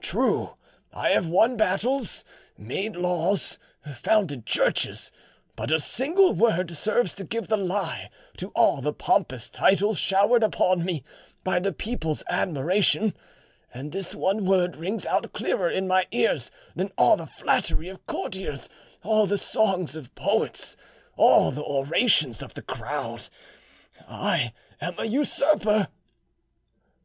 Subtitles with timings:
[0.00, 0.56] True,
[0.92, 2.24] I have won battles,
[2.58, 3.56] made laws,
[3.94, 5.12] founded churches;
[5.54, 10.42] but a single word serves to give the lie to all the pompous titles showered
[10.42, 11.04] upon me
[11.44, 13.14] by the people's admiration,
[13.72, 18.04] and this one word rings out clearer in my ears than all the flattery of
[18.08, 18.68] courtiers,
[19.04, 20.76] all the songs of poets,
[21.16, 25.86] all the orations of the crowd:—I am an usurper!"